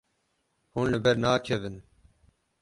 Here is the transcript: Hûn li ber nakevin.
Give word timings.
Hûn 0.73 0.87
li 0.93 0.99
ber 1.05 1.17
nakevin. 1.21 1.75